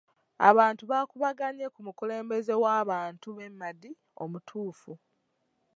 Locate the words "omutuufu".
4.23-4.93